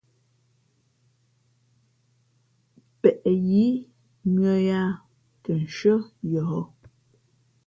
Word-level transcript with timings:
Peʼ 3.01 3.21
yǐ 3.49 3.65
mʉ̄ᾱ 4.33 4.53
yāā 4.67 4.89
tα 5.43 5.51
nshʉ́ά 5.63 5.97
yǒh. 6.31 6.53